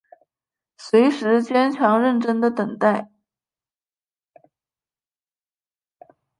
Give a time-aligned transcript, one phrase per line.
[0.79, 3.11] 随时坚强认真的等待